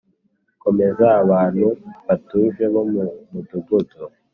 komeza 0.63 1.05
abantu 1.23 1.67
batuje 2.07 2.63
bo 2.73 2.81
mu 2.91 3.03
mudugudu 3.31 3.99